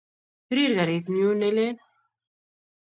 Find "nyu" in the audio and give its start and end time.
1.15-1.27